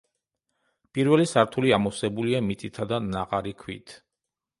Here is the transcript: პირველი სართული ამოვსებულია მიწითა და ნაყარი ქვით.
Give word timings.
პირველი 0.97 1.27
სართული 1.31 1.73
ამოვსებულია 1.77 2.39
მიწითა 2.47 2.87
და 2.93 2.99
ნაყარი 3.11 3.55
ქვით. 3.61 3.95